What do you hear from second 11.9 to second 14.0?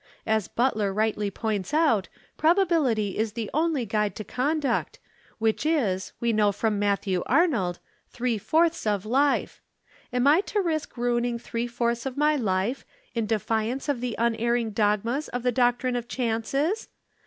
of my life, in defiance